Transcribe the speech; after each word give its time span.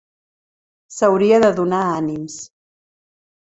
S'hauria 0.95 1.41
de 1.45 1.53
donar 1.61 1.83
ànims. 2.01 2.41